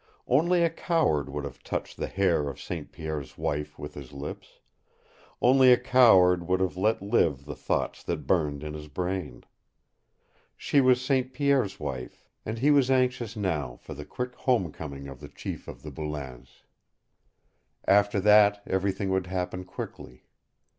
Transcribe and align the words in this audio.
Only 0.27 0.63
a 0.63 0.69
coward 0.71 1.29
would 1.29 1.43
have 1.43 1.61
touched 1.61 1.97
the 1.97 2.07
hair 2.07 2.49
of 2.49 2.59
St. 2.59 2.91
Pierre's 2.91 3.37
wife 3.37 3.77
with 3.77 3.93
his 3.93 4.11
lips; 4.11 4.59
only 5.43 5.71
a 5.71 5.77
coward 5.77 6.47
would 6.47 6.59
have 6.59 6.75
let 6.75 7.03
live 7.03 7.45
the 7.45 7.53
thoughts 7.55 8.01
that 8.05 8.25
burned 8.25 8.63
in 8.63 8.73
his 8.73 8.87
brain. 8.87 9.43
She 10.57 10.81
was 10.81 11.05
St. 11.05 11.31
Pierre's 11.33 11.79
wife 11.79 12.27
and 12.47 12.57
he 12.57 12.71
was 12.71 12.89
anxious 12.89 13.35
now 13.35 13.75
for 13.75 13.93
the 13.93 14.03
quick 14.03 14.33
homecoming 14.33 15.07
of 15.07 15.19
the 15.19 15.29
chief 15.29 15.67
of 15.67 15.83
the 15.83 15.91
Boulains. 15.91 16.63
After 17.87 18.19
that 18.21 18.63
everything 18.65 19.11
would 19.11 19.27
happen 19.27 19.63
quickly. 19.65 20.23